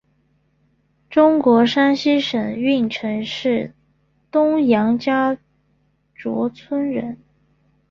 [1.11, 3.75] 中国山西省运城市
[4.31, 5.37] 东杨家
[6.15, 7.19] 卓村人。